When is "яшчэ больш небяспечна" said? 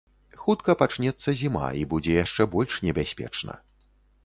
2.25-3.61